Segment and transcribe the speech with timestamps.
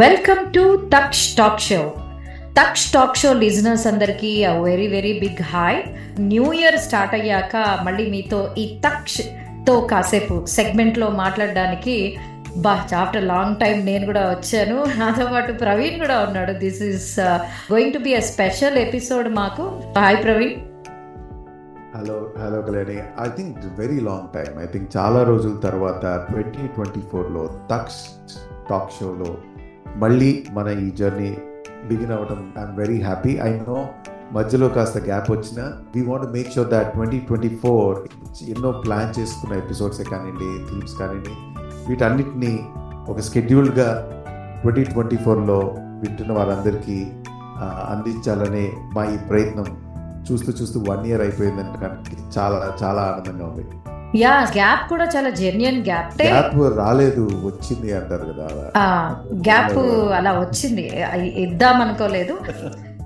[0.00, 0.62] Welcome to
[0.92, 1.78] Taksh talk show
[2.58, 4.30] Taksh talk show listeners అందరికీ
[4.66, 5.78] very very big hi
[6.30, 7.54] new year start అయ్యాక
[7.86, 11.96] మళ్ళీ మీతో ఈ తక్ష్తో కాసేపు సెగ్మెంట్లో మాట్లాడడానికి
[12.66, 14.76] బా ఆఫ్టర్ లాంగ్ టైం నేను కూడా వచ్చాను.
[15.00, 16.52] నాతో పాటు ప్రవీణ్ కూడా ఉన్నాడు.
[16.64, 17.08] This is
[17.72, 19.64] going to be a special episode మాకు.
[19.98, 20.56] Hi Praveen.
[21.96, 27.04] Hello hello Kalyani I think very long time I think చాలా రోజుల తర్వాత ట్వంటీ ట్వంటీ
[27.12, 28.00] ఫోర్లో తక్ష్
[28.70, 29.32] టాక్ షోలో
[29.96, 31.36] మళ్ళీ మన ఈ జర్నీ
[31.88, 33.86] బిగిన్ అవ్వడం I'm very happy I know
[34.32, 35.60] మధ్యలో కాస్త గ్యాప్ వచ్చిన.
[35.96, 37.98] We want make sure that twenty twenty four
[38.48, 41.34] ఎన్నో ప్లాన్ చేసుకున్న ఎపిసోడ్సే కానివ్వండి థీమ్స్ కానివ్వండి
[41.88, 42.52] వీటన్నిటిని
[43.08, 43.88] ఒక స్కెడ్యూల్డ్గా
[44.62, 47.06] ట్వంటీ ట్వంటీ ఫోర్లో వింటున్న వారందరికీ
[47.90, 49.66] అందించాలనే మా ఈ ప్రయత్నం
[50.30, 51.90] చూస్తూ చూస్తూ వన్ ఇయర్ అయిపోయిందంటే
[52.38, 53.64] చాలా చాలా ఆనందంగా ఉంది.
[54.14, 56.22] యా గ్యాప్ కూడా చాలా జెన్యున్ గ్యాప్.
[56.22, 58.48] గ్యాప్ రాలేదు వచ్చింది అంటారు కదా
[59.34, 59.78] గ్యాప్
[60.18, 60.84] అలా వచ్చింది.
[61.42, 62.38] ఇద్దాం అనుకోలేదు.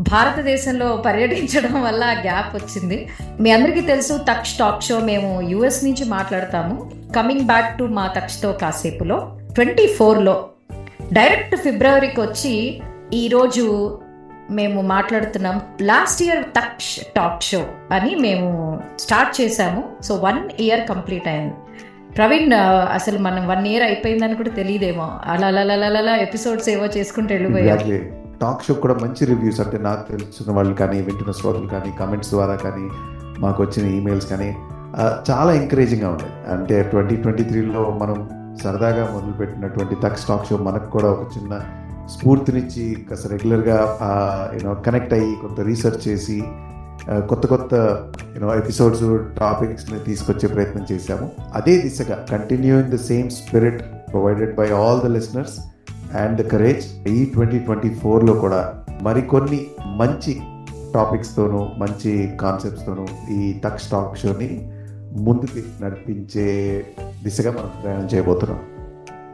[0.00, 3.08] భారతదేశంలో పర్యటించడం వల్ల గ్యాప్ వచ్చింది.
[3.40, 6.90] మీ అందరికీ తెలుసు తక్ష్ టాక్ షో మేము యుఎస్ నుంచి మాట్లాడతాము.
[7.16, 9.38] కమింగ్ బ్యాక్ టు మా తక్షతో కాసేపులో.
[9.54, 10.44] ట్వంటీ ఫోర్లో
[11.12, 12.80] డైరెక్ట్ ఫిబ్రవరికి వచ్చి
[13.12, 13.98] ఈరోజు
[14.50, 19.84] మేము మాట్లాడుతున్నాం last year Taksh talk show అని మేము స్టార్ట్ చేశాము.
[20.02, 21.54] సో వన్ ఇయర్ కంప్లీట్ అయింది.
[22.16, 22.52] ప్రవీణ్
[22.92, 25.10] అసలు మనం వన్ ఇయర్ అయిపోయిందని కూడా తెలియదేమో.
[25.24, 28.00] అలా అలా అలా అలా ఎపిసోడ్స్ ఏవో చేసుకుంటూ వెళ్ళిపోయాయి
[28.40, 32.54] టాక్ షో కూడా మంచి రివ్యూస్ అంటే నాకు తెలిసిన వాళ్ళు కానీ వింటున్న శ్రోతలు కానీ కమెంట్స్ ద్వారా
[32.54, 32.90] కానీ
[33.40, 34.54] మాకు వచ్చిన ఈమెయిల్స్ కానీ
[35.30, 38.30] చాలా ఎంకరేజింగ్గా ఉన్నాయి అంటే ట్వంటీ ట్వంటీ త్రీలో మనం
[38.64, 41.60] సరదాగా మొదలుపెట్టినటువంటి తక్స్ టాక్ షో మనకు కూడా ఒక చిన్న
[42.08, 43.98] స్ఫూర్తినిచ్చి కాస్త రెగ్యులర్గా
[44.54, 46.42] యూనో కనెక్ట్ అయ్యి కొంత రీసెర్చ్ చేసి
[47.08, 47.74] కొత్త కొత్త
[48.34, 51.30] యూనో ఎపిసోడ్స్ టాపిక్స్ని తీసుకొచ్చే ప్రయత్నం చేశాము.
[51.54, 55.60] అదే దిశగా continuing the same spirit provided by all the listeners
[56.16, 60.40] and the courage ఈ ట్వంటీ ట్వంటీ ఫోర్లో కూడా మరికొన్ని మంచి
[60.94, 64.70] టాపిక్స్తోనూ మంచి కాన్సెప్ట్స్తోనూ ఈ టక్స్ స్టాక్ షోని
[65.12, 66.46] ముందుకి నడిపించే
[67.24, 68.60] దిశగా మనం ప్రయాణం చేయబోతున్నాం.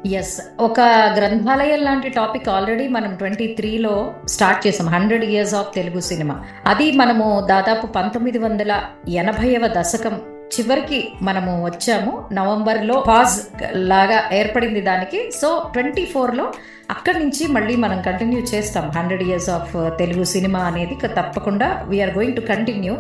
[0.07, 0.81] ఎస్ ఒక
[1.17, 4.89] గ్రంథాలయం లాంటి టాపిక్ ఆల్రెడీ మనం ట్వంటీ త్రీలో స్టార్ట్ చేసాం.
[4.89, 6.45] Hundred years of Telugu cinema.
[6.67, 10.21] అది మనము దాదాపు పంతొమ్మిది వందల ఎనభైవ దశకం
[10.61, 12.29] చివరికి మనము వచ్చాము.
[12.33, 15.31] నవంబర్లో పాజ్ లాగా ఏర్పడింది దానికి.
[15.31, 16.53] సో ట్వంటీ ఫోర్లో
[16.91, 18.91] అక్కడి నుంచి మళ్ళీ మనం కంటిన్యూ చేస్తాం.
[18.91, 22.97] Hundred years of Telugu cinema అనేది తప్పకుండా వీఆర్ గోయింగ్ టు కంటిన్యూ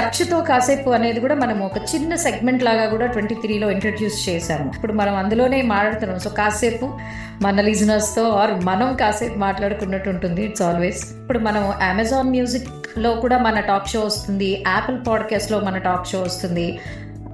[0.00, 4.72] టచ్తో కాసేపు అనేది కూడా మనం ఒక చిన్న సెగ్మెంట్ లాగా కూడా ట్వంటీ త్రీలో ఇంట్రడ్యూస్ చేశాము.
[4.74, 6.18] ఇప్పుడు మనం అందులోనే మాట్లాడుతున్నాం.
[6.18, 6.98] సో కాసేపు
[7.42, 10.44] మన లిజనర్స్తో ఆర్ మనం కాసేపు మాట్లాడుకున్నట్టు ఉంటుంది.
[10.44, 14.64] ఇట్స్ ఆల్వేస్ ఇప్పుడు మనం అమెజాన్ మ్యూజిక్లో కూడా మన టాక్ షో వస్తుంది.
[14.66, 16.78] యాపిల్ పాడ్కాస్ట్లో మన టాక్ షో వస్తుంది.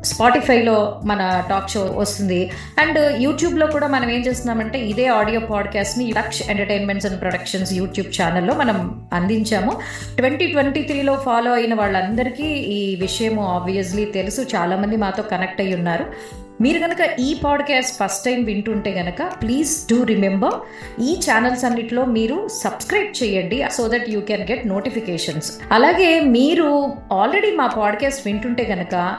[0.05, 2.51] స్పాటిఫైలో మన టాక్ షో వస్తుంది.
[2.79, 8.55] అండ్ యూట్యూబ్లో కూడా మనం ఏం చేస్తున్నామంటే ఇదే audio పాడ్కాస్ట్ని Laksh entertainments and productions YouTube ఛానల్లో
[8.55, 9.81] మనం అందించాము.
[10.17, 14.41] ట్వంటీ ట్వంటీ త్రీలో ఫాలో అయిన వాళ్ళందరికీ ఈ విషయము ఆబ్వియస్లీ తెలుసు.
[14.57, 16.45] చాలామంది మాతో కనెక్ట్ అయి ఉన్నారు.
[16.61, 20.55] మీరు కనుక ఈ పాడ్కాస్ట్ ఫస్ట్ టైం వింటుంటే కనుక ప్లీజ్ డూ రిమెంబర్
[21.03, 27.51] ఈ ఛానల్స్ అన్నిటిలో మీరు సబ్స్క్రైబ్ చేయండి so that you can get notifications అలాగే మీరు ఆల్రెడీ
[27.51, 29.17] మా పాడ్కాస్ట్ వింటుంటే కనుక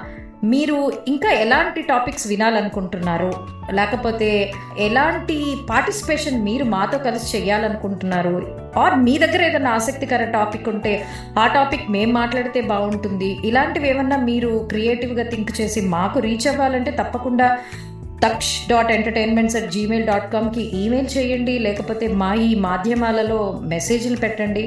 [0.54, 3.30] మీరు ఇంకా ఎలాంటి టాపిక్స్ వినాలనుకుంటున్నారు
[3.74, 4.30] లేకపోతే
[4.80, 5.38] ఎలాంటి
[5.70, 8.36] పార్టిసిపేషన్ మీరు మాతో కలిసి చేయాలనుకుంటున్నారు
[8.78, 10.94] ఆర్ మీ దగ్గర ఏదైనా ఆసక్తికర టాపిక్ ఉంటే
[11.40, 13.30] ఆ టాపిక్ మేము మాట్లాడితే బాగుంటుంది.
[13.44, 17.50] ఇలాంటివి ఏమన్నా మీరు క్రియేటివ్గా థింక్ చేసి మాకు రీచ్ అవ్వాలంటే తప్పకుండా
[18.24, 23.40] Taksh dot entertainments at Gmail dot కామ్కి email చేయండి లేకపోతే మా ఈ మాధ్యమాలలో
[23.74, 24.64] మెసేజ్లు పెట్టండి.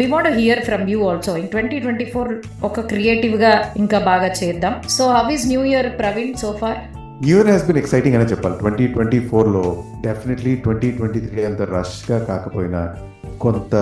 [0.00, 2.30] We want hear from you also in twenty twenty four
[2.64, 4.88] ఒక క్రియేటివ్గా ఇంకా బాగా చేద్దాం.
[4.88, 6.78] So how is new year Praveen so far
[7.24, 8.56] new year has been exciting అనే చెప్పాలి.
[8.58, 12.96] ట్వంటీ ట్వంటీ ఫోర్లో డెఫినెట్లీ ట్వంటీ ట్వంటీ త్రీ అంత రష్గా కాకపోయినా
[13.40, 13.74] కొంత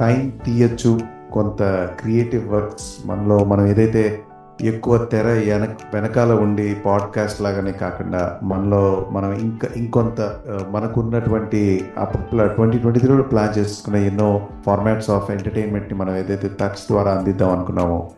[0.00, 1.00] టైం తీయచ్చు
[1.32, 1.62] కొంత
[2.00, 4.18] క్రియేటివ్ వర్క్స్ మనలో మనం ఏదైతే
[4.60, 10.34] ఎక్కువ తెర వెనక వెనకాల ఉండి పాడ్కాస్ట్ లాగానే కాకుండా మనలో మనం ఇంకా ఇంకొంత
[10.70, 17.12] మనకున్నటువంటి అప్పట్లో ట్వంటీ ట్వంటీ త్రీలో ప్లాన్ చేసుకున్న ఎన్నో ఫార్మాట్స్ ఆఫ్ ఎంటర్టైన్మెంట్ని మనం ఏదైతే టక్స్ ద్వారా
[17.12, 18.10] అందిద్దాం అనుకున్నామో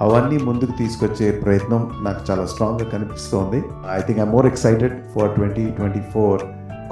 [0.00, 3.64] అవన్నీ ముందుకు తీసుకొచ్చే ప్రయత్నం నాకు చాలా స్ట్రాంగ్గా కనిపిస్తోంది.
[3.92, 6.42] I think I more excited for twenty twenty four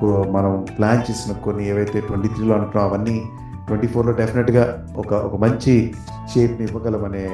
[0.05, 3.23] మనం ప్లాన్ చేసిన కొన్ని ఏవైతే ట్వంటీ త్రీలో అనుకున్నాం అవన్నీ
[3.67, 4.65] ట్వంటీ ఫోర్లో డెఫినెట్గా
[5.03, 5.75] ఒక ఒక మంచి
[6.33, 7.25] షేప్ని ఇవ్వగలమనే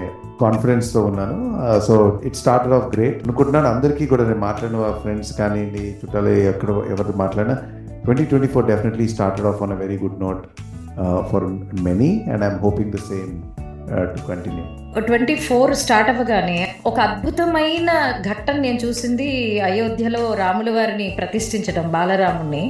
[0.40, 1.37] కాన్ఫిడెన్స్తో ఉన్నాను.
[1.88, 1.94] So
[2.25, 5.62] it started off great అనుకుంటున్నాను అందరికీ కూడా నేను మాట్లాడిన ఫ్రెండ్స్ కానీ
[6.00, 7.56] చుట్టాలు ఎక్కడ ఎవరు మాట్లాడినా
[8.05, 10.44] twenty twenty four definitely started off on a very good note
[11.32, 11.46] for
[11.88, 13.32] many and I'm hoping the same
[14.14, 14.64] to continue
[15.08, 17.90] twenty four start అవ్వగానే ఒక అద్భుతమైన
[18.31, 19.28] ఘట్టం నేను చూసింది
[19.69, 22.64] అయోధ్యలో రాముల వారిని ప్రతిష్ఠించడం బాలరాముణ్ణి.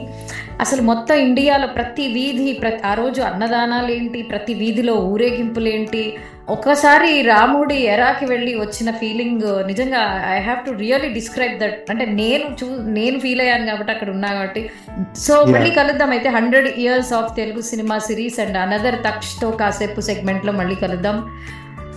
[0.62, 6.16] అసలు మొత్తం ఇండియాలో ప్రతి వీధి ప్రతి ఆ రోజు అన్నదానాలు ఏంటి ప్రతి వీధిలో ఊరేగింపులు ఏంటి
[6.48, 12.56] ఒక్కసారి రాముడి ఎరాకి వెళ్ళి వచ్చిన ఫీలింగ్ నిజంగా I have to really describe that అంటే నేను
[12.60, 14.70] చూ నేను ఫీల్ అయ్యాను కాబట్టి అక్కడ ఉన్నా కాబట్టి.
[15.16, 15.44] సో.
[15.44, 20.74] మళ్ళీ కలుద్దాం అయితే hundred years of Telugu cinema series and another తక్షతో కాసేపు సెగ్మెంట్లో మళ్ళీ
[20.74, 21.28] కలుద్దాం.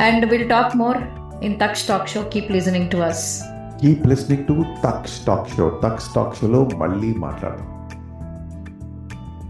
[0.02, 0.98] And will talk more
[1.44, 3.44] in Taksh talk show keep listening to us
[3.82, 7.75] keep listening to Taksh talk show Taksh talk షోలో మళ్ళీ మాట్లాడదాం.